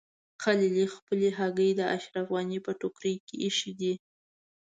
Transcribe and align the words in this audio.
خلیلي 0.43 0.85
خپلې 0.95 1.27
هګۍ 1.37 1.71
د 1.75 1.81
اشرف 1.97 2.27
غني 2.35 2.59
په 2.65 2.71
ټوکرۍ 2.79 3.15
کې 3.25 3.35
ایښي 3.43 3.71
دي. 3.79 3.93